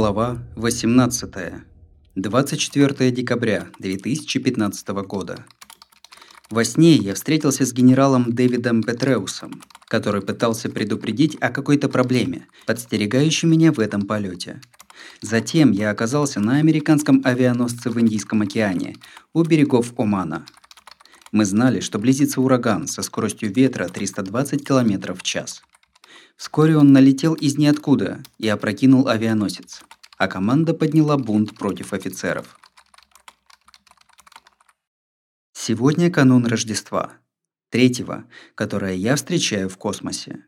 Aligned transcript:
Глава 0.00 0.38
18. 0.56 1.30
24 2.14 3.10
декабря 3.10 3.66
2015 3.80 4.88
года. 5.04 5.44
Во 6.48 6.64
сне 6.64 6.94
я 6.94 7.12
встретился 7.12 7.66
с 7.66 7.74
генералом 7.74 8.32
Дэвидом 8.32 8.82
Петреусом, 8.82 9.62
который 9.88 10.22
пытался 10.22 10.70
предупредить 10.70 11.36
о 11.42 11.50
какой-то 11.50 11.90
проблеме, 11.90 12.46
подстерегающей 12.64 13.46
меня 13.46 13.72
в 13.72 13.78
этом 13.78 14.06
полете. 14.06 14.62
Затем 15.20 15.70
я 15.70 15.90
оказался 15.90 16.40
на 16.40 16.56
американском 16.56 17.20
авианосце 17.22 17.90
в 17.90 18.00
Индийском 18.00 18.40
океане, 18.40 18.96
у 19.34 19.42
берегов 19.42 19.92
Омана. 19.98 20.46
Мы 21.30 21.44
знали, 21.44 21.80
что 21.80 21.98
близится 21.98 22.40
ураган 22.40 22.86
со 22.86 23.02
скоростью 23.02 23.52
ветра 23.52 23.86
320 23.86 24.66
км 24.66 25.12
в 25.12 25.22
час. 25.22 25.62
Вскоре 26.40 26.74
он 26.74 26.94
налетел 26.94 27.34
из 27.34 27.58
ниоткуда 27.58 28.22
и 28.38 28.48
опрокинул 28.48 29.08
авианосец, 29.08 29.82
а 30.16 30.26
команда 30.26 30.72
подняла 30.72 31.18
бунт 31.18 31.54
против 31.54 31.92
офицеров. 31.92 32.58
Сегодня 35.52 36.10
канун 36.10 36.46
Рождества, 36.46 37.12
третьего, 37.68 38.24
которое 38.54 38.94
я 38.94 39.16
встречаю 39.16 39.68
в 39.68 39.76
космосе. 39.76 40.46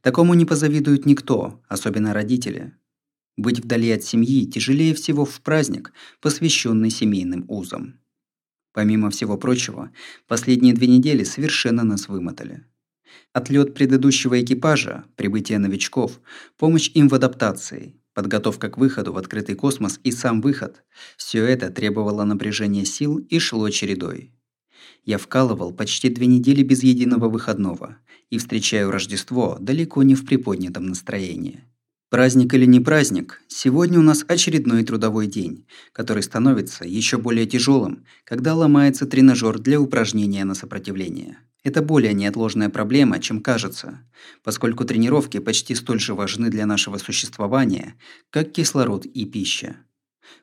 Такому 0.00 0.32
не 0.32 0.46
позавидует 0.46 1.04
никто, 1.04 1.62
особенно 1.68 2.14
родители. 2.14 2.72
Быть 3.36 3.60
вдали 3.60 3.90
от 3.90 4.02
семьи 4.02 4.46
тяжелее 4.46 4.94
всего 4.94 5.26
в 5.26 5.42
праздник, 5.42 5.92
посвященный 6.22 6.88
семейным 6.88 7.44
узам. 7.48 8.00
Помимо 8.72 9.10
всего 9.10 9.36
прочего, 9.36 9.92
последние 10.26 10.72
две 10.72 10.86
недели 10.86 11.22
совершенно 11.22 11.84
нас 11.84 12.08
вымотали. 12.08 12.64
Отлет 13.32 13.74
предыдущего 13.74 14.40
экипажа, 14.40 15.04
прибытие 15.16 15.58
новичков, 15.58 16.20
помощь 16.56 16.90
им 16.94 17.08
в 17.08 17.14
адаптации, 17.14 17.94
подготовка 18.14 18.68
к 18.70 18.78
выходу 18.78 19.12
в 19.12 19.18
открытый 19.18 19.54
космос 19.54 20.00
и 20.02 20.10
сам 20.10 20.40
выход– 20.40 20.82
все 21.16 21.44
это 21.44 21.70
требовало 21.70 22.24
напряжения 22.24 22.84
сил 22.84 23.18
и 23.18 23.38
шло 23.38 23.70
чередой. 23.70 24.32
Я 25.04 25.18
вкалывал 25.18 25.72
почти 25.72 26.08
две 26.08 26.26
недели 26.26 26.62
без 26.62 26.82
единого 26.82 27.28
выходного 27.28 27.98
и 28.30 28.38
встречаю 28.38 28.90
Рождество 28.90 29.56
далеко 29.60 30.02
не 30.02 30.14
в 30.14 30.26
приподнятом 30.26 30.86
настроении. 30.86 31.64
Праздник 32.10 32.54
или 32.54 32.64
не 32.64 32.80
праздник, 32.80 33.42
сегодня 33.48 33.98
у 33.98 34.02
нас 34.02 34.24
очередной 34.26 34.82
трудовой 34.82 35.26
день, 35.26 35.66
который 35.92 36.22
становится 36.22 36.86
еще 36.86 37.18
более 37.18 37.44
тяжелым, 37.44 38.06
когда 38.24 38.54
ломается 38.54 39.04
тренажер 39.04 39.58
для 39.58 39.78
упражнения 39.78 40.46
на 40.46 40.54
сопротивление. 40.54 41.36
Это 41.64 41.82
более 41.82 42.14
неотложная 42.14 42.70
проблема, 42.70 43.20
чем 43.20 43.42
кажется, 43.42 44.00
поскольку 44.42 44.86
тренировки 44.86 45.38
почти 45.38 45.74
столь 45.74 46.00
же 46.00 46.14
важны 46.14 46.48
для 46.48 46.64
нашего 46.64 46.96
существования, 46.96 47.94
как 48.30 48.52
кислород 48.52 49.04
и 49.04 49.26
пища. 49.26 49.76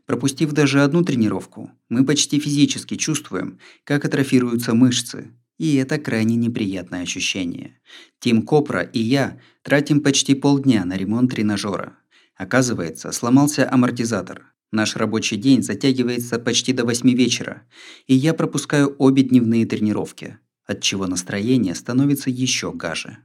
Пропустив 0.05 0.51
даже 0.51 0.83
одну 0.83 1.03
тренировку, 1.03 1.71
мы 1.89 2.05
почти 2.05 2.39
физически 2.39 2.95
чувствуем, 2.95 3.57
как 3.85 4.05
атрофируются 4.05 4.75
мышцы, 4.75 5.31
и 5.57 5.75
это 5.75 5.97
крайне 5.97 6.35
неприятное 6.35 7.03
ощущение. 7.03 7.79
Тим 8.19 8.41
Копра 8.41 8.81
и 8.81 8.99
я 8.99 9.39
тратим 9.61 10.01
почти 10.01 10.35
полдня 10.35 10.85
на 10.85 10.97
ремонт 10.97 11.31
тренажера. 11.31 11.97
Оказывается, 12.35 13.11
сломался 13.11 13.71
амортизатор. 13.71 14.53
Наш 14.71 14.95
рабочий 14.95 15.37
день 15.37 15.63
затягивается 15.63 16.37
почти 16.37 16.73
до 16.73 16.83
8 16.83 17.09
вечера, 17.13 17.63
и 18.07 18.15
я 18.15 18.33
пропускаю 18.33 18.95
обе 18.97 19.23
дневные 19.23 19.65
тренировки, 19.65 20.37
отчего 20.65 21.07
настроение 21.07 21.75
становится 21.75 22.29
еще 22.29 22.73
гаже. 22.73 23.19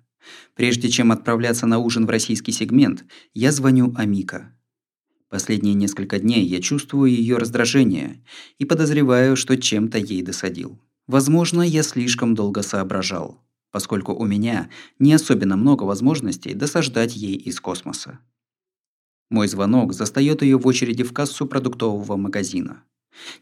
Прежде 0.54 0.88
чем 0.88 1.10
отправляться 1.10 1.66
на 1.66 1.78
ужин 1.78 2.06
в 2.06 2.10
российский 2.10 2.52
сегмент, 2.52 3.04
я 3.34 3.50
звоню 3.50 3.92
Амика. 3.96 4.54
Последние 5.28 5.74
несколько 5.74 6.18
дней 6.18 6.44
я 6.44 6.60
чувствую 6.60 7.10
ее 7.10 7.36
раздражение 7.36 8.22
и 8.58 8.64
подозреваю, 8.64 9.36
что 9.36 9.56
чем-то 9.56 9.98
ей 9.98 10.22
досадил. 10.22 10.80
Возможно, 11.10 11.62
я 11.62 11.82
слишком 11.82 12.36
долго 12.36 12.62
соображал, 12.62 13.42
поскольку 13.72 14.14
у 14.14 14.24
меня 14.26 14.70
не 15.00 15.12
особенно 15.12 15.56
много 15.56 15.82
возможностей 15.82 16.54
досаждать 16.54 17.16
ей 17.16 17.34
из 17.34 17.60
космоса. 17.60 18.20
Мой 19.28 19.48
звонок 19.48 19.92
застаёт 19.92 20.42
ее 20.42 20.56
в 20.56 20.64
очереди 20.68 21.02
в 21.02 21.12
кассу 21.12 21.46
продуктового 21.46 22.16
магазина. 22.16 22.84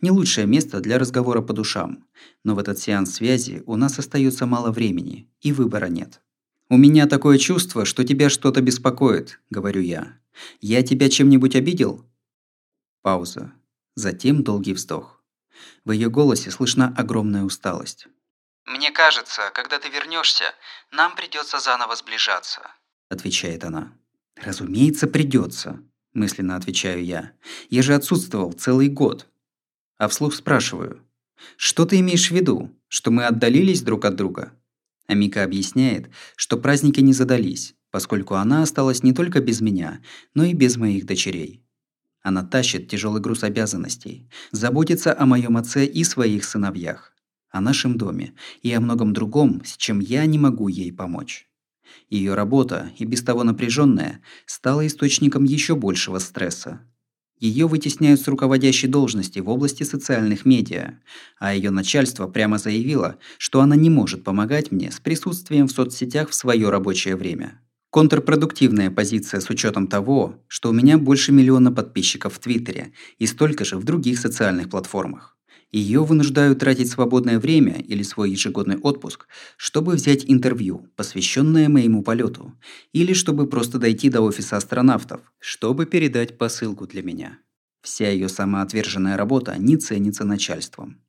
Не 0.01 0.11
лучшее 0.11 0.47
место 0.47 0.81
для 0.81 0.99
разговора 0.99 1.43
по 1.43 1.53
душам, 1.53 2.07
но 2.43 2.55
в 2.55 2.59
этот 2.59 2.79
сеанс 2.79 3.13
связи 3.13 3.63
у 3.67 3.77
нас 3.77 3.99
остается 3.99 4.47
мало 4.47 4.71
времени, 4.71 5.29
и 5.43 5.53
выбора 5.53 5.89
нет. 5.89 6.23
«У 6.71 6.79
меня 6.79 7.07
такое 7.07 7.37
чувство, 7.37 7.85
что 7.85 8.03
тебя 8.03 8.31
что-то 8.31 8.63
беспокоит»,— 8.63 9.41
говорю 9.51 9.83
я. 9.83 10.17
Я 10.63 10.83
тебя 10.83 11.11
чем-нибудь 11.11 11.55
обидел? 11.55 12.07
Пауза. 13.03 13.53
Затем 13.95 14.43
долгий 14.43 14.73
вздох. 14.73 15.18
В 15.85 15.93
ее 15.93 16.11
голосе 16.11 16.51
слышна 16.51 16.95
огромная 16.97 17.45
усталость. 17.45 18.09
Мне 18.67 18.91
кажется, 18.91 19.51
когда 19.55 19.79
ты 19.79 19.89
вернешься, 19.89 20.45
нам 20.91 21.17
придется 21.17 21.59
заново 21.59 21.97
сближаться, 21.97 22.61
отвечает 23.09 23.65
она. 23.65 23.93
Разумеется, 24.37 25.07
придется, 25.07 25.81
мысленно 26.13 26.57
отвечаю 26.57 27.05
я. 27.05 27.33
Я 27.71 27.83
же 27.83 27.95
отсутствовал 27.95 28.53
целый 28.53 28.89
год. 28.89 29.27
А 29.97 30.09
вслух 30.09 30.35
спрашиваю: 30.35 31.03
что 31.57 31.85
ты 31.85 32.01
имеешь 32.01 32.29
в 32.29 32.35
виду? 32.35 32.75
Что 32.89 33.11
мы 33.11 33.27
отдалились 33.27 33.83
друг 33.83 34.05
от 34.05 34.17
друга? 34.17 34.53
Амика 35.07 35.43
объясняет, 35.43 36.11
что 36.37 36.57
праздники 36.59 37.01
не 37.01 37.13
задались, 37.13 37.75
поскольку 37.91 38.35
она 38.35 38.63
осталась 38.63 39.03
не 39.03 39.13
только 39.13 39.41
без 39.41 39.61
меня, 39.61 40.03
но 40.35 40.45
и 40.45 40.53
без 40.53 40.77
моих 40.77 41.07
дочерей. 41.07 41.63
Она 42.23 42.43
тащит 42.43 42.89
тяжелый 42.89 43.21
груз 43.21 43.45
обязанностей, 43.45 44.29
заботится 44.51 45.19
о 45.19 45.27
моем 45.27 45.57
отце 45.57 45.87
и 45.87 46.05
своих 46.05 46.45
сыновьях, 46.45 47.15
о 47.51 47.61
нашем 47.61 47.97
доме 47.97 48.35
и 48.63 48.73
о 48.73 48.81
многом 48.81 49.13
другом, 49.13 49.63
с 49.65 49.77
чем 49.77 50.01
я 50.01 50.27
не 50.27 50.39
могу 50.39 50.69
ей 50.69 50.93
помочь. 50.93 51.49
Ее 52.11 52.35
работа, 52.35 52.91
и 52.99 53.05
без 53.05 53.23
того 53.23 53.45
напряженная, 53.45 54.21
стала 54.47 54.87
источником 54.87 55.45
еще 55.45 55.75
большего 55.75 56.19
стресса. 56.19 56.81
Ее 57.39 57.69
вытесняют 57.69 58.21
с 58.21 58.27
руководящей 58.27 58.89
должности 58.89 59.39
в 59.39 59.49
области 59.49 59.85
социальных 59.85 60.45
медиа, 60.45 60.99
а 61.39 61.55
ее 61.55 61.71
начальство 61.71 62.27
прямо 62.27 62.59
заявило, 62.59 63.17
что 63.39 63.61
она 63.61 63.77
не 63.77 63.91
может 63.91 64.25
помогать 64.25 64.73
мне 64.73 64.91
с 64.91 64.99
присутствием 64.99 65.69
в 65.69 65.73
соцсетях 65.73 66.31
в 66.31 66.35
свое 66.35 66.69
рабочее 66.69 67.15
время. 67.15 67.61
Контрпродуктивная 67.91 68.91
позиция 68.91 69.41
с 69.41 69.49
учетом 69.49 69.87
того, 69.87 70.45
что 70.47 70.69
у 70.69 70.73
меня 70.73 70.99
больше 70.99 71.33
миллиона 71.33 71.73
подписчиков 71.73 72.35
в 72.35 72.39
Твиттере 72.39 72.93
и 73.17 73.27
столько 73.27 73.65
же 73.65 73.79
в 73.79 73.85
других 73.85 74.19
социальных 74.19 74.69
платформах. 74.69 75.39
Ее 75.73 76.05
вынуждают 76.05 76.59
тратить 76.59 76.91
свободное 76.91 77.39
время 77.39 77.81
или 77.81 78.03
свой 78.03 78.31
ежегодный 78.31 78.79
отпуск, 78.79 79.27
чтобы 79.57 79.95
взять 79.95 80.25
интервью, 80.27 80.91
посвященное 80.97 81.69
моему 81.69 82.03
полету, 82.03 82.55
или 82.93 83.15
чтобы 83.15 83.47
просто 83.47 83.79
дойти 83.79 84.11
до 84.11 84.21
офиса 84.21 84.57
астронавтов, 84.57 85.21
чтобы 85.39 85.87
передать 85.87 86.39
посылку 86.39 86.87
для 86.87 87.03
меня. 87.03 87.39
Вся 87.83 88.11
ее 88.11 88.29
самоотверженная 88.29 89.17
работа 89.17 89.57
не 89.59 89.77
ценится 89.77 90.25
начальством. 90.25 91.01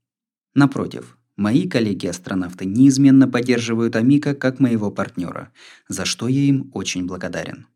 Напротив, 0.53 1.17
Мои 1.39 1.69
коллеги-астронавты 1.69 2.65
неизменно 2.65 3.25
поддерживают 3.25 3.95
Амика 3.95 4.35
как 4.35 4.59
моего 4.59 4.91
партнера, 4.91 5.53
за 5.87 6.03
что 6.03 6.27
я 6.27 6.41
им 6.41 6.69
очень 6.73 7.05
благодарен. 7.05 7.67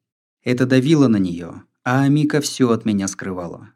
Это 0.43 0.65
давило 0.65 1.07
на 1.07 1.15
нее, 1.15 1.63
а 1.85 2.03
Амика 2.03 2.41
все 2.41 2.69
от 2.71 2.83
меня 2.83 3.07
скрывала. 3.07 3.69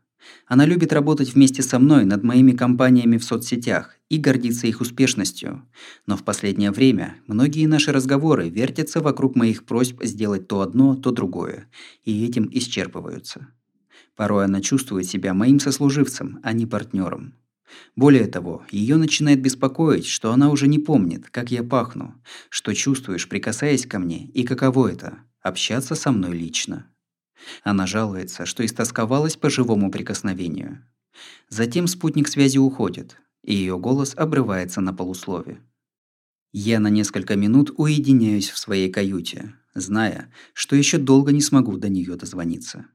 Она 0.45 0.65
любит 0.65 0.91
работать 0.91 1.33
вместе 1.33 1.61
со 1.61 1.79
мной 1.79 2.03
над 2.03 2.21
моими 2.21 2.51
компаниями 2.51 3.15
в 3.15 3.23
соцсетях 3.23 3.95
и 4.09 4.17
гордится 4.17 4.67
их 4.67 4.81
успешностью. 4.81 5.63
Но 6.05 6.17
в 6.17 6.25
последнее 6.25 6.71
время 6.71 7.15
многие 7.25 7.65
наши 7.65 7.93
разговоры 7.93 8.49
вертятся 8.49 8.99
вокруг 8.99 9.37
моих 9.37 9.63
просьб 9.63 10.03
сделать 10.03 10.49
то 10.49 10.59
одно, 10.59 10.97
то 10.97 11.11
другое, 11.11 11.69
и 12.03 12.25
этим 12.25 12.49
исчерпываются. 12.51 13.47
Порой 14.17 14.43
она 14.43 14.59
чувствует 14.59 15.05
себя 15.05 15.33
моим 15.33 15.61
сослуживцем, 15.61 16.41
а 16.43 16.51
не 16.51 16.65
партнером. 16.65 17.35
Более 17.95 18.27
того, 18.27 18.63
ее 18.71 18.97
начинает 18.97 19.41
беспокоить, 19.41 20.05
что 20.05 20.31
она 20.31 20.49
уже 20.49 20.67
не 20.67 20.79
помнит, 20.79 21.29
как 21.29 21.51
я 21.51 21.63
пахну, 21.63 22.13
что 22.49 22.73
чувствуешь, 22.73 23.27
прикасаясь 23.27 23.85
ко 23.85 23.99
мне, 23.99 24.27
и 24.27 24.43
каково 24.43 24.89
это– 24.91 25.19
общаться 25.41 25.95
со 25.95 26.11
мной 26.11 26.37
лично. 26.37 26.87
Она 27.63 27.85
жалуется, 27.85 28.45
что 28.45 28.65
истосковалась 28.65 29.35
по 29.35 29.49
живому 29.49 29.91
прикосновению. 29.91 30.83
Затем 31.49 31.87
спутник 31.87 32.27
связи 32.27 32.57
уходит, 32.57 33.17
и 33.43 33.53
ее 33.53 33.77
голос 33.77 34.13
обрывается 34.15 34.81
на 34.81 34.93
полуслове. 34.93 35.59
Я 36.53 36.79
на 36.79 36.87
несколько 36.87 37.35
минут 37.35 37.71
уединяюсь 37.77 38.49
в 38.49 38.57
своей 38.57 38.89
каюте, 38.89 39.53
зная, 39.73 40.31
что 40.53 40.75
еще 40.75 40.97
долго 40.97 41.31
не 41.31 41.41
смогу 41.41 41.77
до 41.77 41.89
нее 41.89 42.15
дозвониться. 42.15 42.87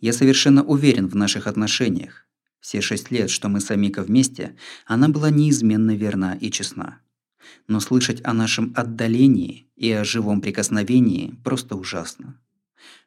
Я 0.00 0.12
совершенно 0.12 0.64
уверен 0.64 1.06
в 1.06 1.14
наших 1.14 1.46
отношениях, 1.46 2.25
все 2.66 2.80
шесть 2.80 3.12
лет, 3.12 3.30
что 3.30 3.48
мы 3.48 3.60
с 3.60 3.70
Амико 3.70 4.02
вместе, 4.02 4.56
она 4.86 5.08
была 5.08 5.30
неизменно 5.30 5.94
верна 5.94 6.34
и 6.34 6.50
честна. 6.50 6.98
Но 7.68 7.78
слышать 7.78 8.20
о 8.24 8.32
нашем 8.32 8.72
отдалении 8.74 9.68
и 9.76 9.92
о 9.92 10.02
живом 10.02 10.40
прикосновении 10.40 11.32
просто 11.44 11.76
ужасно. 11.76 12.40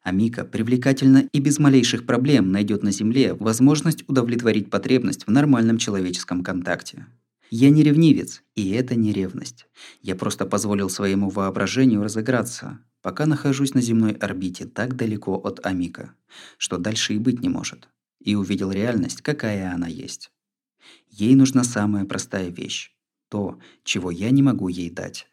Амика 0.01 0.45
привлекательно 0.45 1.27
и 1.33 1.41
без 1.41 1.59
малейших 1.59 2.05
проблем 2.05 2.53
найдет 2.53 2.83
на 2.83 2.91
Земле 2.91 3.33
возможность 3.33 4.05
удовлетворить 4.07 4.69
потребность 4.69 5.27
в 5.27 5.29
нормальном 5.29 5.77
человеческом 5.77 6.41
контакте. 6.41 7.07
Я 7.49 7.69
не 7.69 7.83
ревнивец, 7.83 8.43
и 8.55 8.71
это 8.71 8.95
не 8.95 9.11
ревность. 9.11 9.67
Я 10.01 10.15
просто 10.15 10.45
позволил 10.45 10.89
своему 10.89 11.29
воображению 11.29 12.01
разыграться, 12.01 12.79
пока 13.01 13.25
нахожусь 13.25 13.73
на 13.73 13.81
земной 13.81 14.13
орбите 14.13 14.63
так 14.63 14.95
далеко 14.95 15.33
от 15.35 15.65
Амика, 15.65 16.13
что 16.57 16.77
дальше 16.77 17.15
и 17.15 17.17
быть 17.17 17.41
не 17.41 17.49
может, 17.49 17.89
и 18.19 18.35
увидел 18.35 18.71
реальность, 18.71 19.21
какая 19.21 19.73
она 19.73 19.87
есть. 19.87 20.31
Ей 21.09 21.35
нужна 21.35 21.63
самая 21.63 22.05
простая 22.05 22.49
вещь– 22.49 22.91
то, 23.29 23.59
чего 23.83 24.11
я 24.11 24.31
не 24.31 24.41
могу 24.41 24.67
ей 24.67 24.89
дать. 24.89 25.27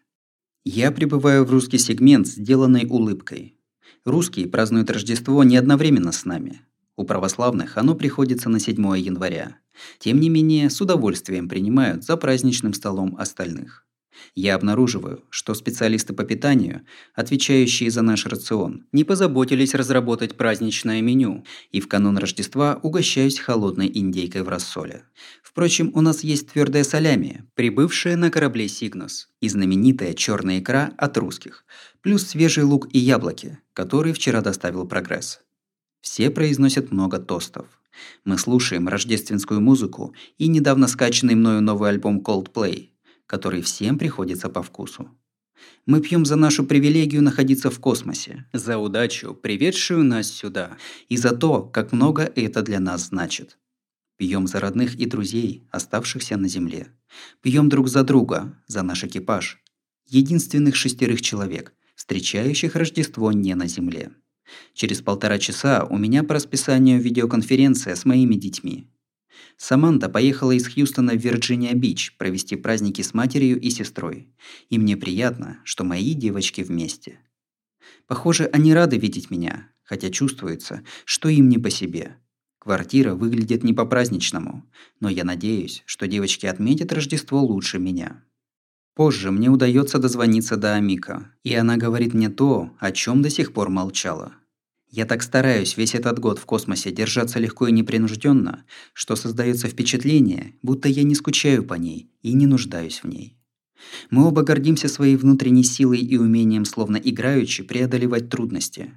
Я 0.64 0.90
пребываю 0.90 1.44
в 1.44 1.50
русский 1.50 1.78
сегмент, 1.78 2.26
сделанный 2.26 2.86
улыбкой. 2.88 3.56
Русские 4.04 4.48
празднуют 4.48 4.90
Рождество 4.90 5.42
не 5.44 5.56
одновременно 5.56 6.12
с 6.12 6.24
нами. 6.24 6.62
У 6.96 7.04
православных 7.04 7.76
оно 7.76 7.94
приходится 7.94 8.48
на 8.48 8.58
7 8.58 8.98
января. 8.98 9.58
Тем 9.98 10.18
не 10.18 10.28
менее, 10.28 10.70
с 10.70 10.80
удовольствием 10.80 11.48
принимают 11.48 12.04
за 12.04 12.16
праздничным 12.16 12.72
столом 12.72 13.16
остальных. 13.18 13.86
Я 14.34 14.54
обнаруживаю, 14.54 15.24
что 15.30 15.54
специалисты 15.54 16.12
по 16.12 16.24
питанию, 16.24 16.82
отвечающие 17.14 17.90
за 17.90 18.02
наш 18.02 18.26
рацион, 18.26 18.86
не 18.92 19.04
позаботились 19.04 19.74
разработать 19.74 20.36
праздничное 20.36 21.00
меню, 21.00 21.44
и 21.72 21.80
в 21.80 21.88
канун 21.88 22.18
Рождества 22.18 22.78
угощаюсь 22.82 23.38
холодной 23.38 23.90
индейкой 23.92 24.42
в 24.42 24.48
рассоле. 24.48 25.04
Впрочем, 25.42 25.90
у 25.94 26.00
нас 26.00 26.22
есть 26.22 26.50
твердое 26.52 26.84
солями, 26.84 27.44
прибывшее 27.54 28.16
на 28.16 28.30
корабле 28.30 28.68
«Сигнос», 28.68 29.28
и 29.40 29.48
знаменитая 29.48 30.14
черная 30.14 30.60
икра 30.60 30.92
от 30.98 31.16
русских, 31.16 31.64
плюс 32.02 32.26
свежий 32.26 32.64
лук 32.64 32.88
и 32.92 32.98
яблоки, 32.98 33.58
который 33.72 34.12
вчера 34.12 34.40
доставил 34.40 34.86
прогресс. 34.86 35.40
Все 36.00 36.30
произносят 36.30 36.92
много 36.92 37.18
тостов. 37.18 37.66
Мы 38.24 38.36
слушаем 38.38 38.88
рождественскую 38.88 39.60
музыку 39.60 40.14
и 40.36 40.48
недавно 40.48 40.86
скачанный 40.86 41.34
мною 41.34 41.62
новый 41.62 41.90
альбом 41.90 42.20
Coldplay– 42.20 42.90
который 43.26 43.62
всем 43.62 43.98
приходится 43.98 44.48
по 44.48 44.62
вкусу. 44.62 45.10
Мы 45.86 46.00
пьем 46.00 46.26
за 46.26 46.36
нашу 46.36 46.64
привилегию 46.64 47.22
находиться 47.22 47.70
в 47.70 47.78
космосе, 47.80 48.46
за 48.52 48.78
удачу, 48.78 49.34
приведшую 49.34 50.04
нас 50.04 50.28
сюда, 50.28 50.76
и 51.08 51.16
за 51.16 51.34
то, 51.34 51.62
как 51.62 51.92
много 51.92 52.30
это 52.34 52.62
для 52.62 52.80
нас 52.80 53.08
значит. 53.08 53.58
Пьем 54.16 54.46
за 54.46 54.60
родных 54.60 54.94
и 54.96 55.06
друзей, 55.06 55.66
оставшихся 55.70 56.36
на 56.36 56.48
Земле. 56.48 56.88
Пьем 57.42 57.68
друг 57.68 57.88
за 57.88 58.02
друга, 58.02 58.60
за 58.66 58.82
наш 58.82 59.04
экипаж. 59.04 59.62
Единственных 60.08 60.74
шестерых 60.74 61.20
человек, 61.20 61.74
встречающих 61.94 62.76
Рождество 62.76 63.32
не 63.32 63.54
на 63.54 63.66
Земле. 63.66 64.12
Через 64.74 65.02
полтора 65.02 65.38
часа 65.38 65.84
у 65.84 65.98
меня 65.98 66.22
по 66.22 66.34
расписанию 66.34 67.00
видеоконференция 67.00 67.94
с 67.94 68.04
моими 68.04 68.34
детьми. 68.36 68.88
Саманта 69.56 70.08
поехала 70.08 70.52
из 70.52 70.66
Хьюстона 70.68 71.14
в 71.14 71.18
Вирджиния-Бич 71.18 72.16
провести 72.18 72.56
праздники 72.56 73.02
с 73.02 73.14
матерью 73.14 73.60
и 73.60 73.70
сестрой. 73.70 74.28
И 74.68 74.78
мне 74.78 74.96
приятно, 74.96 75.60
что 75.64 75.84
мои 75.84 76.14
девочки 76.14 76.60
вместе. 76.62 77.20
Похоже, 78.06 78.46
они 78.52 78.74
рады 78.74 78.98
видеть 78.98 79.30
меня, 79.30 79.70
хотя 79.82 80.10
чувствуется, 80.10 80.82
что 81.04 81.28
им 81.28 81.48
не 81.48 81.58
по 81.58 81.70
себе. 81.70 82.16
Квартира 82.58 83.14
выглядит 83.14 83.62
не 83.62 83.72
по-праздничному, 83.72 84.68
но 85.00 85.08
я 85.08 85.24
надеюсь, 85.24 85.82
что 85.86 86.08
девочки 86.08 86.46
отметят 86.46 86.92
Рождество 86.92 87.40
лучше 87.40 87.78
меня. 87.78 88.24
Позже 88.94 89.30
мне 89.30 89.50
удается 89.50 89.98
дозвониться 89.98 90.56
до 90.56 90.74
Амика, 90.74 91.30
и 91.44 91.54
она 91.54 91.76
говорит 91.76 92.14
мне 92.14 92.28
то, 92.28 92.74
о 92.80 92.92
чем 92.92 93.22
до 93.22 93.30
сих 93.30 93.52
пор 93.52 93.68
молчала. 93.68 94.32
Я 94.96 95.04
так 95.04 95.22
стараюсь 95.22 95.76
весь 95.76 95.94
этот 95.94 96.18
год 96.18 96.38
в 96.38 96.46
космосе 96.46 96.90
держаться 96.90 97.38
легко 97.38 97.66
и 97.66 97.72
непринужденно, 97.72 98.64
что 98.94 99.14
создается 99.14 99.68
впечатление, 99.68 100.54
будто 100.62 100.88
я 100.88 101.02
не 101.02 101.14
скучаю 101.14 101.64
по 101.64 101.74
ней 101.74 102.10
и 102.22 102.32
не 102.32 102.46
нуждаюсь 102.46 103.02
в 103.02 103.06
ней. 103.06 103.36
Мы 104.08 104.26
оба 104.26 104.40
гордимся 104.40 104.88
своей 104.88 105.16
внутренней 105.16 105.64
силой 105.64 105.98
и 105.98 106.16
умением 106.16 106.64
словно 106.64 106.96
играючи 106.96 107.62
преодолевать 107.62 108.30
трудности. 108.30 108.94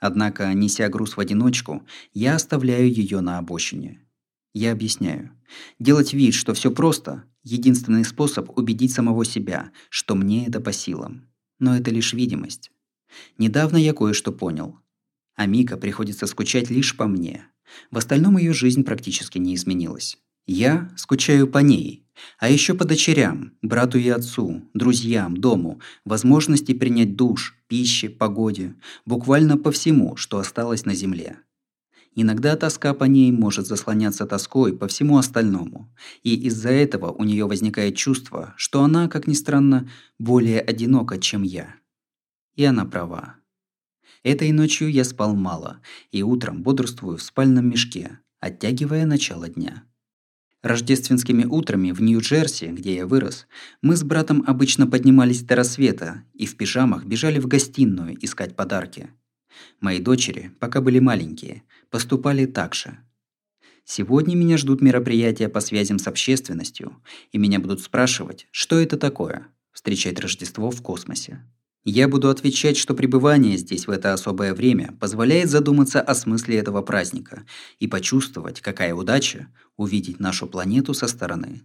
Однако, 0.00 0.50
неся 0.54 0.88
груз 0.88 1.18
в 1.18 1.20
одиночку, 1.20 1.86
я 2.14 2.36
оставляю 2.36 2.90
ее 2.90 3.20
на 3.20 3.36
обочине. 3.36 4.00
Я 4.54 4.72
объясняю. 4.72 5.32
Делать 5.78 6.14
вид, 6.14 6.32
что 6.32 6.54
все 6.54 6.70
просто– 6.70 7.24
единственный 7.42 8.06
способ 8.06 8.58
убедить 8.58 8.92
самого 8.94 9.26
себя, 9.26 9.70
что 9.90 10.14
мне 10.14 10.46
это 10.46 10.62
по 10.62 10.72
силам. 10.72 11.28
Но 11.58 11.76
это 11.76 11.90
лишь 11.90 12.14
видимость. 12.14 12.70
Недавно 13.36 13.76
я 13.76 13.92
кое-что 13.92 14.32
понял. 14.32 14.78
А 15.34 15.46
Мика 15.46 15.76
приходится 15.76 16.26
скучать 16.26 16.70
лишь 16.70 16.96
по 16.96 17.06
мне. 17.06 17.46
В 17.90 17.98
остальном 17.98 18.36
ее 18.36 18.52
жизнь 18.52 18.84
практически 18.84 19.38
не 19.38 19.54
изменилась. 19.54 20.18
Я 20.46 20.90
скучаю 20.96 21.46
по 21.46 21.58
ней, 21.58 22.04
а 22.38 22.50
еще 22.50 22.74
по 22.74 22.84
дочерям, 22.84 23.52
брату 23.62 23.98
и 23.98 24.08
отцу, 24.08 24.62
друзьям, 24.74 25.36
дому, 25.36 25.80
возможности 26.04 26.74
принять 26.74 27.16
душ, 27.16 27.56
пище, 27.68 28.08
погоде, 28.08 28.74
буквально 29.06 29.56
по 29.56 29.70
всему, 29.70 30.16
что 30.16 30.38
осталось 30.38 30.84
на 30.84 30.94
земле. 30.94 31.38
Иногда 32.14 32.56
тоска 32.56 32.92
по 32.92 33.04
ней 33.04 33.32
может 33.32 33.66
заслоняться 33.66 34.26
тоской 34.26 34.76
по 34.76 34.86
всему 34.86 35.16
остальному, 35.16 35.94
и 36.22 36.34
из-за 36.46 36.70
этого 36.70 37.10
у 37.10 37.24
нее 37.24 37.46
возникает 37.46 37.96
чувство, 37.96 38.52
что 38.56 38.82
она, 38.82 39.08
как 39.08 39.26
ни 39.26 39.32
странно, 39.32 39.88
более 40.18 40.60
одинока, 40.60 41.18
чем 41.18 41.42
я. 41.42 41.76
И 42.54 42.64
она 42.64 42.84
права. 42.84 43.36
Этой 44.24 44.52
ночью 44.52 44.88
я 44.88 45.02
спал 45.04 45.34
мало, 45.34 45.80
и 46.12 46.22
утром 46.22 46.62
бодрствую 46.62 47.16
в 47.18 47.22
спальном 47.22 47.68
мешке, 47.68 48.20
оттягивая 48.38 49.04
начало 49.04 49.48
дня. 49.48 49.84
Рождественскими 50.62 51.44
утрами 51.44 51.90
в 51.90 52.00
Нью-Джерси, 52.00 52.66
где 52.66 52.94
я 52.94 53.06
вырос, 53.08 53.48
мы 53.80 53.96
с 53.96 54.04
братом 54.04 54.44
обычно 54.46 54.86
поднимались 54.86 55.42
до 55.42 55.56
рассвета 55.56 56.22
и 56.34 56.46
в 56.46 56.56
пижамах 56.56 57.04
бежали 57.04 57.40
в 57.40 57.48
гостиную 57.48 58.16
искать 58.24 58.54
подарки. 58.54 59.10
Мои 59.80 59.98
дочери, 59.98 60.52
пока 60.60 60.80
были 60.80 61.00
маленькие, 61.00 61.64
поступали 61.90 62.46
так 62.46 62.76
же. 62.76 62.98
Сегодня 63.84 64.36
меня 64.36 64.56
ждут 64.56 64.80
мероприятия 64.80 65.48
по 65.48 65.58
связям 65.58 65.98
с 65.98 66.06
общественностью, 66.06 67.02
и 67.32 67.38
меня 67.38 67.58
будут 67.58 67.80
спрашивать, 67.80 68.46
что 68.52 68.78
это 68.78 68.96
такое– 68.96 69.48
встречать 69.72 70.20
Рождество 70.20 70.70
в 70.70 70.80
космосе. 70.80 71.44
Я 71.84 72.06
буду 72.06 72.28
отвечать, 72.28 72.76
что 72.76 72.94
пребывание 72.94 73.56
здесь 73.56 73.88
в 73.88 73.90
это 73.90 74.12
особое 74.12 74.54
время 74.54 74.96
позволяет 75.00 75.50
задуматься 75.50 76.00
о 76.00 76.14
смысле 76.14 76.58
этого 76.58 76.80
праздника 76.80 77.44
и 77.80 77.88
почувствовать, 77.88 78.60
какая 78.60 78.94
удача 78.94 79.48
увидеть 79.76 80.20
нашу 80.20 80.46
планету 80.46 80.94
со 80.94 81.08
стороны. 81.08 81.62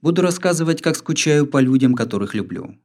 Буду 0.00 0.22
рассказывать, 0.22 0.80
как 0.80 0.96
скучаю 0.96 1.46
по 1.46 1.60
людям, 1.60 1.94
которых 1.94 2.34
люблю. 2.34 2.78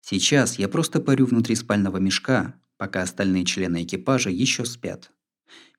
Сейчас 0.00 0.58
я 0.58 0.68
просто 0.68 1.00
парю 1.00 1.26
внутри 1.26 1.54
спального 1.54 1.98
мешка, 1.98 2.54
пока 2.76 3.02
остальные 3.02 3.44
члены 3.44 3.84
экипажа 3.84 4.30
еще 4.30 4.64
спят. 4.64 5.12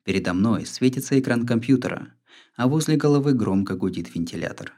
Передо 0.04 0.34
мной 0.34 0.66
светится 0.66 1.20
экран 1.20 1.46
компьютера, 1.46 2.14
а 2.56 2.70
возле 2.70 2.96
головы 2.96 3.34
громко 3.34 3.76
гудит 3.76 4.16
вентилятор. 4.16 4.74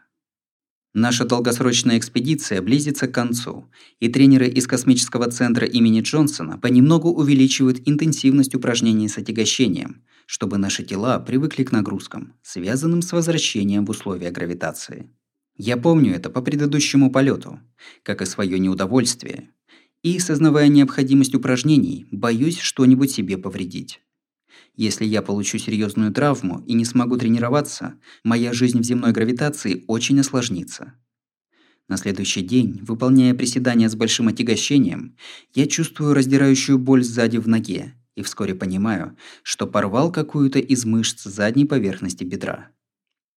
Наша 0.95 1.25
долгосрочная 1.25 1.97
экспедиция 1.97 2.61
близится 2.61 3.07
к 3.07 3.13
концу, 3.13 3.67
и 3.99 4.09
тренеры 4.09 4.47
из 4.47 4.67
космического 4.67 5.29
центра 5.31 5.65
имени 5.65 6.01
Джонсона 6.01 6.59
понемногу 6.59 7.09
увеличивают 7.09 7.81
интенсивность 7.85 8.53
упражнений 8.53 9.07
с 9.07 9.17
отягощением, 9.17 10.03
чтобы 10.27 10.59
наши 10.59 10.83
тела 10.83 11.17
привыкли 11.17 11.63
к 11.63 11.71
нагрузкам, 11.71 12.33
связанным 12.43 13.01
с 13.01 13.11
возвращением 13.11 13.87
в 13.87 13.89
условия 13.89 14.29
гравитации. 14.29 15.09
Я 15.57 15.77
помню 15.77 16.13
это 16.13 16.29
по 16.29 16.43
предыдущему 16.43 17.11
полету, 17.11 17.59
как 18.03 18.21
и 18.21 18.25
свое 18.25 18.59
неудовольствие, 18.59 19.49
и, 20.03 20.19
сознавая 20.19 20.67
необходимость 20.67 21.33
упражнений, 21.33 22.05
боюсь 22.11 22.59
что-нибудь 22.59 23.09
себе 23.09 23.39
повредить. 23.39 23.99
Если 24.75 25.05
я 25.05 25.21
получу 25.21 25.59
серьезную 25.59 26.11
травму 26.11 26.63
и 26.65 26.73
не 26.73 26.83
смогу 26.83 27.17
тренироваться, 27.17 27.95
моя 28.23 28.53
жизнь 28.53 28.79
в 28.79 28.83
земной 28.83 29.11
гравитации 29.11 29.83
очень 29.87 30.19
осложнится. 30.19 30.95
На 31.87 31.97
следующий 31.97 32.41
день, 32.41 32.79
выполняя 32.81 33.35
приседания 33.35 33.87
с 33.87 33.95
большим 33.95 34.29
отягощением, 34.29 35.15
я 35.53 35.67
чувствую 35.67 36.13
раздирающую 36.13 36.79
боль 36.79 37.03
сзади 37.03 37.37
в 37.37 37.47
ноге 37.47 37.93
и 38.15 38.23
вскоре 38.23 38.55
понимаю, 38.55 39.15
что 39.43 39.67
порвал 39.67 40.11
какую-то 40.11 40.59
из 40.59 40.85
мышц 40.85 41.23
задней 41.23 41.65
поверхности 41.65 42.23
бедра. 42.23 42.69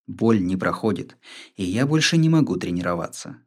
Боль 0.06 0.42
не 0.42 0.56
проходит, 0.56 1.16
и 1.56 1.64
я 1.64 1.86
больше 1.86 2.16
не 2.16 2.28
могу 2.28 2.56
тренироваться. 2.56 3.38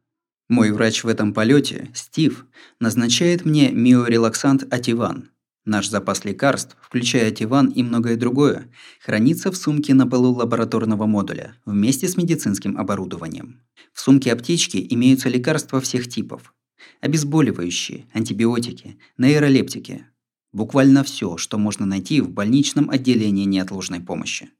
Мой 0.48 0.70
врач 0.72 1.02
в 1.02 1.08
этом 1.08 1.32
полете, 1.32 1.90
Стив, 1.94 2.46
назначает 2.78 3.44
мне 3.44 3.70
миорелаксант 3.72 4.72
Ативан– 4.72 5.30
Наш 5.66 5.90
запас 5.90 6.24
лекарств, 6.24 6.76
включая 6.80 7.30
тиван 7.30 7.68
и 7.68 7.82
многое 7.82 8.16
другое, 8.16 8.70
хранится 9.00 9.52
в 9.52 9.56
сумке 9.56 9.92
на 9.92 10.06
полу 10.06 10.32
лабораторного 10.32 11.06
модуля 11.06 11.54
вместе 11.66 12.08
с 12.08 12.16
медицинским 12.16 12.78
оборудованием. 12.78 13.60
В 13.92 14.00
сумке 14.00 14.32
аптечки 14.32 14.86
имеются 14.90 15.28
лекарства 15.28 15.80
всех 15.80 16.08
типов. 16.08 16.54
Обезболивающие, 17.02 18.06
антибиотики, 18.14 18.98
нейролептики. 19.18 20.06
Буквально 20.52 21.04
все, 21.04 21.36
что 21.36 21.58
можно 21.58 21.84
найти 21.84 22.22
в 22.22 22.30
больничном 22.30 22.88
отделении 22.88 23.44
неотложной 23.44 24.00
помощи. 24.00 24.50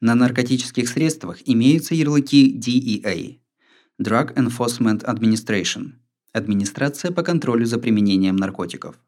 На 0.00 0.14
наркотических 0.14 0.88
средствах 0.88 1.38
имеются 1.44 1.94
ярлыки 1.94 2.58
DEA– 2.58 3.38
Drug 4.00 4.34
Enforcement 4.34 5.04
Administration– 5.04 5.92
Администрация 6.32 7.10
по 7.10 7.22
контролю 7.22 7.64
за 7.64 7.78
применением 7.78 8.36
наркотиков, 8.36 9.00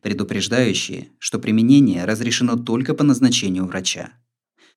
предупреждающие, 0.00 1.08
что 1.18 1.38
применение 1.38 2.04
разрешено 2.04 2.56
только 2.56 2.94
по 2.94 3.04
назначению 3.04 3.66
врача. 3.66 4.12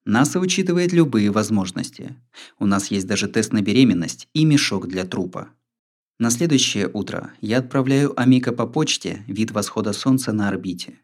НАСА 0.06 0.40
учитывает 0.40 0.94
любые 0.94 1.32
возможности. 1.32 2.16
У 2.60 2.66
нас 2.66 2.92
есть 2.92 3.08
даже 3.08 3.28
тест 3.28 3.54
на 3.54 3.62
беременность 3.62 4.28
и 4.34 4.46
мешок 4.46 4.88
для 4.88 5.04
трупа. 5.04 5.50
На 6.20 6.30
следующее 6.30 6.90
утро 6.94 7.34
я 7.42 7.58
отправляю 7.58 8.18
Амика 8.20 8.54
по 8.54 8.68
почте 8.68 9.24
вид 9.28 9.52
восхода 9.52 9.94
солнца 9.94 10.32
на 10.32 10.48
орбите. 10.48 11.00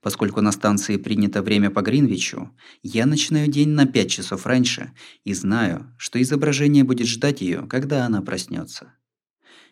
Поскольку 0.00 0.40
на 0.40 0.52
станции 0.52 0.96
принято 0.96 1.42
время 1.42 1.70
по 1.70 1.80
Гринвичу, 1.80 2.50
я 2.82 3.06
начинаю 3.06 3.48
день 3.48 3.70
на 3.70 3.86
5 3.86 4.10
часов 4.10 4.46
раньше 4.46 4.92
и 5.24 5.32
знаю, 5.32 5.94
что 5.96 6.20
изображение 6.20 6.84
будет 6.84 7.06
ждать 7.06 7.40
ее, 7.40 7.66
когда 7.68 8.04
она 8.04 8.20
проснется. 8.20 8.92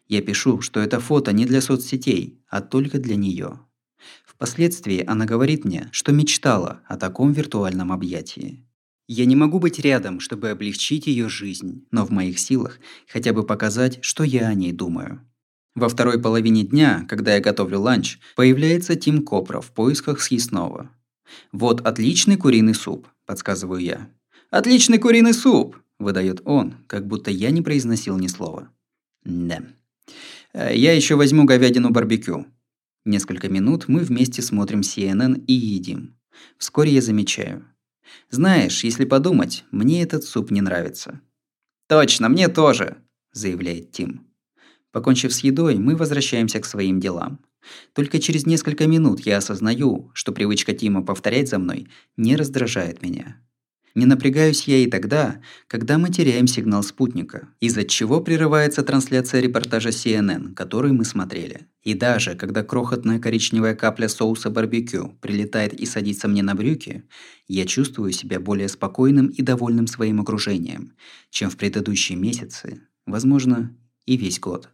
Я 0.09 0.23
пишу, 0.23 0.61
что 0.61 0.81
это 0.81 1.01
фото 1.01 1.33
не 1.33 1.47
для 1.47 1.61
соцсетей, 1.61 2.41
а 2.49 2.61
только 2.61 2.99
для 2.99 3.17
нее. 3.17 3.61
Впоследствии 4.25 5.05
она 5.07 5.25
говорит 5.25 5.65
мне, 5.65 5.89
что 5.93 6.13
мечтала 6.13 6.81
о 6.87 6.97
таком 6.97 7.33
виртуальном 7.33 7.93
объятии. 7.93 8.67
Я 9.09 9.25
не 9.27 9.37
могу 9.37 9.59
быть 9.59 9.79
рядом, 9.79 10.21
чтобы 10.21 10.51
облегчить 10.51 11.07
ее 11.07 11.29
жизнь, 11.29 11.87
но 11.91 12.05
в 12.05 12.11
моих 12.11 12.39
силах 12.39 12.79
хотя 13.07 13.33
бы 13.33 13.45
показать, 13.45 13.99
что 14.03 14.25
я 14.25 14.49
о 14.49 14.55
ней 14.55 14.73
думаю. 14.73 15.21
Во 15.75 15.89
второй 15.89 16.21
половине 16.21 16.65
дня, 16.65 17.07
когда 17.09 17.35
я 17.35 17.41
готовлю 17.41 17.81
ланч, 17.81 18.19
появляется 18.37 18.95
Тим 18.95 19.23
Копра 19.23 19.61
в 19.61 19.71
поисках 19.73 20.21
съестного. 20.21 20.91
«Вот 21.51 21.81
отличный 21.87 22.37
куриный 22.37 22.75
суп»,– 22.75 23.09
подсказываю 23.27 23.81
я. 23.81 24.11
«Отличный 24.51 24.99
куриный 24.99 25.33
суп!»– 25.33 25.79
выдает 25.99 26.43
он, 26.45 26.75
как 26.87 27.07
будто 27.07 27.31
я 27.31 27.51
не 27.51 27.63
произносил 27.63 28.19
ни 28.19 28.27
слова. 28.27 28.69
«Да. 29.25 29.63
Э, 30.53 30.75
я 30.75 30.93
еще 30.93 31.17
возьму 31.17 31.45
говядину 31.45 31.91
барбекю». 31.91 32.47
Несколько 33.05 33.49
минут 33.49 33.89
мы 33.89 34.01
вместе 34.01 34.43
смотрим 34.43 34.81
CNN 34.81 35.45
и 35.47 35.53
едим. 35.53 36.17
Вскоре 36.59 36.93
я 36.93 37.01
замечаю. 37.03 37.65
«Знаешь, 38.31 38.85
если 38.85 39.05
подумать, 39.05 39.65
мне 39.71 40.03
этот 40.03 40.25
суп 40.25 40.51
не 40.51 40.61
нравится». 40.61 41.21
«Точно, 41.89 42.29
мне 42.29 42.49
тоже»,– 42.49 42.99
заявляет 43.33 43.93
Тим. 43.93 44.27
Покончив 44.93 45.33
с 45.33 45.41
едой, 45.41 45.77
мы 45.77 45.97
возвращаемся 45.97 46.61
к 46.61 46.67
своим 46.67 47.01
делам. 47.01 47.41
Только 47.95 48.21
через 48.21 48.47
несколько 48.47 48.87
минут 48.87 49.21
я 49.21 49.39
осознаю, 49.39 50.11
что 50.15 50.33
привычка 50.33 50.73
Тима 50.73 51.03
повторять 51.03 51.49
за 51.49 51.59
мной 51.59 51.89
не 52.17 52.37
раздражает 52.37 53.03
меня. 53.03 53.41
Не 53.95 54.07
напрягаюсь 54.07 54.65
я 54.69 54.79
и 54.79 54.87
тогда, 54.87 55.43
когда 55.67 55.99
мы 55.99 56.09
теряем 56.09 56.47
сигнал 56.47 56.83
спутника, 56.83 57.49
из-за 57.61 57.85
чего 57.85 58.23
прерывается 58.23 58.83
трансляция 58.83 59.43
репортажа 59.43 59.91
CNN, 59.91 60.55
который 60.55 60.93
мы 60.93 61.05
смотрели. 61.05 61.67
И 61.83 61.93
даже 61.93 62.35
когда 62.35 62.63
крохотная 62.63 63.19
коричневая 63.19 63.75
капля 63.75 64.09
соуса 64.09 64.49
барбекю 64.49 65.19
прилетает 65.21 65.75
и 65.75 65.85
садится 65.85 66.27
мне 66.27 66.43
на 66.43 66.55
брюки, 66.55 67.05
я 67.49 67.67
чувствую 67.67 68.13
себя 68.13 68.41
более 68.41 68.69
спокойным 68.69 69.27
и 69.27 69.43
довольным 69.43 69.87
своим 69.87 70.21
окружением, 70.21 70.95
чем 71.29 71.51
в 71.51 71.59
предыдущие 71.59 72.17
месяцы, 72.17 72.81
возможно, 73.05 73.77
и 74.07 74.17
весь 74.17 74.41
год. 74.41 74.71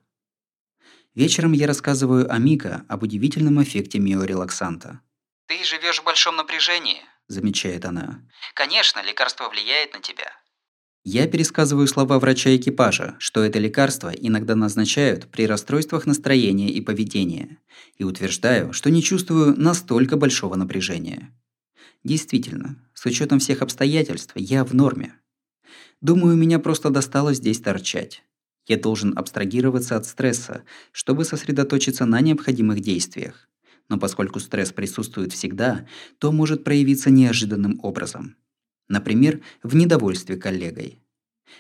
Вечером 1.16 1.52
я 1.52 1.66
рассказываю 1.66 2.32
Амика 2.32 2.84
об 2.88 3.02
удивительном 3.02 3.60
эффекте 3.60 3.98
миорелаксанта. 3.98 5.00
«Ты 5.46 5.64
живешь 5.64 5.98
в 6.00 6.04
большом 6.04 6.36
напряжении»,– 6.36 6.98
замечает 7.28 7.84
она. 7.84 8.22
«Конечно, 8.54 9.02
лекарство 9.04 9.48
влияет 9.48 9.94
на 9.94 10.00
тебя». 10.00 10.32
Я 11.04 11.26
пересказываю 11.26 11.86
слова 11.86 12.18
врача 12.18 12.54
экипажа, 12.56 13.16
что 13.18 13.42
это 13.42 13.58
лекарство 13.58 14.10
иногда 14.10 14.54
назначают 14.54 15.30
при 15.30 15.46
расстройствах 15.46 16.06
настроения 16.06 16.70
и 16.70 16.80
поведения, 16.80 17.58
и 17.96 18.04
утверждаю, 18.04 18.72
что 18.72 18.90
не 18.90 19.02
чувствую 19.02 19.58
настолько 19.58 20.16
большого 20.16 20.56
напряжения. 20.56 21.32
Действительно, 22.04 22.76
с 22.94 23.06
учетом 23.06 23.38
всех 23.38 23.62
обстоятельств, 23.62 24.32
я 24.34 24.64
в 24.64 24.74
норме. 24.74 25.14
Думаю, 26.00 26.36
меня 26.36 26.58
просто 26.58 26.90
достало 26.90 27.32
здесь 27.32 27.60
торчать. 27.60 28.22
Я 28.66 28.76
должен 28.76 29.16
абстрагироваться 29.16 29.96
от 29.96 30.04
стресса, 30.04 30.62
чтобы 30.92 31.24
сосредоточиться 31.24 32.04
на 32.04 32.20
необходимых 32.20 32.80
действиях. 32.80 33.48
Но 33.88 33.98
поскольку 33.98 34.40
стресс 34.40 34.72
присутствует 34.72 35.32
всегда, 35.32 35.86
то 36.18 36.32
может 36.32 36.64
проявиться 36.64 37.10
неожиданным 37.10 37.80
образом. 37.82 38.36
Например, 38.88 39.40
в 39.62 39.74
недовольстве 39.74 40.36
коллегой. 40.36 41.02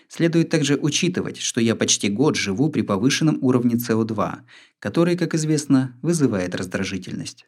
Следует 0.08 0.50
также 0.50 0.76
учитывать, 0.76 1.38
что 1.38 1.60
я 1.60 1.74
почти 1.74 2.08
год 2.08 2.36
живу 2.36 2.68
при 2.70 2.82
повышенном 2.82 3.38
уровне 3.42 3.76
СО2, 3.76 4.40
который, 4.78 5.16
как 5.16 5.34
известно, 5.34 5.96
вызывает 6.02 6.54
раздражительность. 6.54 7.46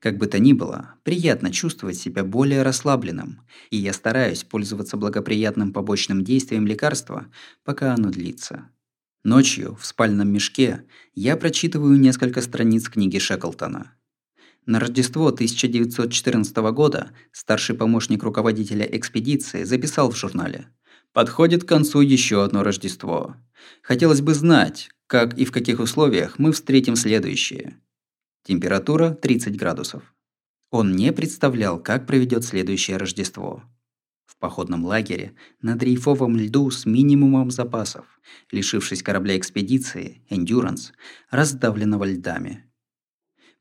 Как 0.00 0.16
бы 0.16 0.26
то 0.26 0.38
ни 0.38 0.54
было, 0.54 0.94
приятно 1.02 1.52
чувствовать 1.52 1.96
себя 1.96 2.24
более 2.24 2.62
расслабленным, 2.62 3.42
и 3.70 3.76
я 3.76 3.92
стараюсь 3.92 4.44
пользоваться 4.44 4.96
благоприятным 4.96 5.72
побочным 5.72 6.24
действием 6.24 6.66
лекарства, 6.66 7.26
пока 7.64 7.92
оно 7.92 8.10
длится. 8.10 8.70
Ночью, 9.24 9.76
в 9.78 9.84
спальном 9.84 10.32
мешке, 10.32 10.84
я 11.14 11.36
прочитываю 11.36 12.00
несколько 12.00 12.40
страниц 12.40 12.88
книги 12.88 13.18
Шеклтона. 13.18 13.92
На 14.70 14.78
Рождество 14.78 15.26
1914 15.26 16.56
года 16.72 17.10
старший 17.32 17.74
помощник 17.74 18.22
руководителя 18.22 18.86
экспедиции 18.86 19.64
записал 19.64 20.12
в 20.12 20.16
журнале 20.16 20.68
«Подходит 21.12 21.64
к 21.64 21.68
концу 21.68 22.02
еще 22.02 22.44
одно 22.44 22.62
Рождество. 22.62 23.34
Хотелось 23.82 24.20
бы 24.20 24.32
знать, 24.32 24.88
как 25.08 25.36
и 25.36 25.44
в 25.44 25.50
каких 25.50 25.80
условиях 25.80 26.38
мы 26.38 26.52
встретим 26.52 26.94
следующее. 26.94 27.80
Температура 28.44 29.10
30 29.10 29.56
градусов. 29.56 30.14
Он 30.70 30.94
не 30.94 31.12
представлял, 31.12 31.82
как 31.82 32.06
проведет 32.06 32.44
следующее 32.44 32.96
Рождество 32.96 33.64
походном 34.40 34.84
лагере 34.84 35.34
на 35.62 35.76
дрейфовом 35.76 36.36
льду 36.36 36.70
с 36.70 36.86
минимумом 36.86 37.50
запасов, 37.50 38.06
лишившись 38.50 39.02
корабля 39.02 39.36
экспедиции 39.36 40.24
«Эндюранс», 40.30 40.92
раздавленного 41.30 42.04
льдами. 42.04 42.69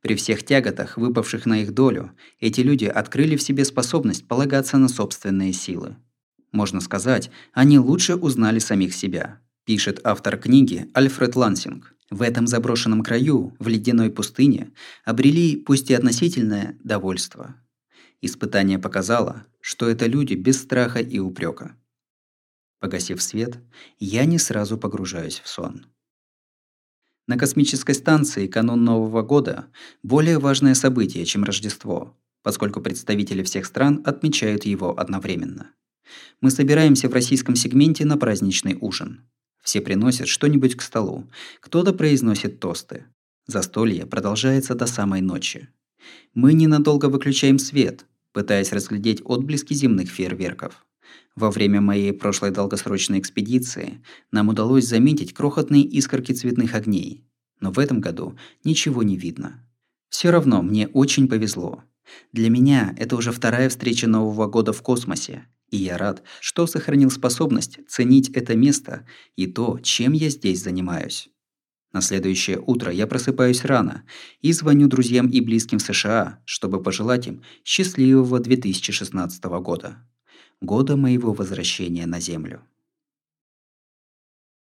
При 0.01 0.15
всех 0.15 0.43
тяготах, 0.43 0.97
выпавших 0.97 1.45
на 1.45 1.61
их 1.61 1.73
долю, 1.73 2.11
эти 2.39 2.61
люди 2.61 2.85
открыли 2.85 3.35
в 3.35 3.41
себе 3.41 3.65
способность 3.65 4.27
полагаться 4.27 4.77
на 4.77 4.87
собственные 4.87 5.53
силы. 5.53 5.97
Можно 6.51 6.81
сказать, 6.81 7.29
они 7.53 7.79
лучше 7.79 8.15
узнали 8.15 8.59
самих 8.59 8.93
себя, 8.93 9.39
пишет 9.65 9.99
автор 10.03 10.37
книги 10.37 10.89
Альфред 10.93 11.35
Лансинг. 11.35 11.93
В 12.09 12.21
этом 12.23 12.47
заброшенном 12.47 13.03
краю, 13.03 13.55
в 13.59 13.67
ледяной 13.67 14.09
пустыне, 14.09 14.71
обрели, 15.05 15.57
пусть 15.57 15.91
и 15.91 15.93
относительное, 15.93 16.77
довольство– 16.83 17.55
Испытание 18.21 18.77
показало, 18.79 19.45
что 19.61 19.87
это 19.87 20.05
люди 20.05 20.33
без 20.33 20.61
страха 20.61 20.99
и 20.99 21.19
упрека. 21.19 21.77
Погасив 22.79 23.21
свет, 23.21 23.59
я 23.97 24.25
не 24.25 24.37
сразу 24.37 24.77
погружаюсь 24.77 25.39
в 25.39 25.47
сон. 25.47 25.85
На 27.29 27.37
космической 27.37 27.93
станции 27.93 28.47
канун 28.47 28.83
Нового 28.83 29.21
года– 29.21 29.67
более 30.03 30.39
важное 30.39 30.73
событие, 30.73 31.25
чем 31.25 31.43
Рождество, 31.43 32.17
поскольку 32.41 32.81
представители 32.81 33.43
всех 33.43 33.67
стран 33.67 34.01
отмечают 34.03 34.65
его 34.65 34.99
одновременно. 34.99 35.69
Мы 36.41 36.49
собираемся 36.49 37.07
в 37.07 37.13
российском 37.13 37.55
сегменте 37.55 38.03
на 38.03 38.17
праздничный 38.17 38.79
ужин. 38.81 39.29
Все 39.61 39.79
приносят 39.79 40.27
что-нибудь 40.27 40.73
к 40.73 40.81
столу, 40.81 41.29
кто-то 41.59 41.93
произносит 41.93 42.59
тосты. 42.59 43.05
Застолье 43.45 44.07
продолжается 44.07 44.73
до 44.73 44.87
самой 44.87 45.21
ночи. 45.21 45.69
Мы 46.33 46.53
ненадолго 46.53 47.09
выключаем 47.09 47.59
свет, 47.59 48.07
пытаясь 48.33 48.71
разглядеть 48.71 49.21
отблески 49.23 49.75
земных 49.75 50.09
фейерверков. 50.09 50.83
Во 51.35 51.51
время 51.51 51.81
моей 51.81 52.13
прошлой 52.13 52.51
долгосрочной 52.51 53.19
экспедиции 53.19 54.03
нам 54.31 54.49
удалось 54.49 54.85
заметить 54.85 55.33
крохотные 55.33 55.83
искорки 55.83 56.33
цветных 56.33 56.75
огней, 56.75 57.25
но 57.59 57.71
в 57.71 57.79
этом 57.79 58.01
году 58.01 58.37
ничего 58.63 59.03
не 59.03 59.17
видно. 59.17 59.65
Все 60.09 60.31
равно 60.31 60.61
мне 60.61 60.87
очень 60.87 61.27
повезло. 61.27 61.83
Для 62.33 62.49
меня 62.49 62.95
это 62.97 63.15
уже 63.15 63.31
вторая 63.31 63.69
встреча 63.69 64.07
Нового 64.07 64.47
года 64.47 64.73
в 64.73 64.81
космосе, 64.81 65.45
и 65.69 65.77
я 65.77 65.97
рад, 65.97 66.23
что 66.39 66.67
сохранил 66.67 67.11
способность 67.11 67.79
ценить 67.87 68.29
это 68.29 68.55
место 68.55 69.05
и 69.35 69.47
то, 69.47 69.79
чем 69.83 70.13
я 70.13 70.29
здесь 70.29 70.63
занимаюсь. 70.63 71.29
На 71.91 72.01
следующее 72.01 72.59
утро 72.59 72.91
я 72.91 73.07
просыпаюсь 73.07 73.65
рано 73.65 74.03
и 74.41 74.51
звоню 74.51 74.87
друзьям 74.87 75.27
и 75.27 75.41
близким 75.41 75.79
в 75.79 75.81
США, 75.81 76.41
чтобы 76.45 76.83
пожелать 76.83 77.27
им 77.27 77.43
счастливого 77.63 78.39
2016 78.39 79.43
года. 79.45 79.97
Года 80.61 80.97
моего 80.97 81.33
возвращения 81.33 82.05
на 82.05 82.19
Землю. 82.19 82.61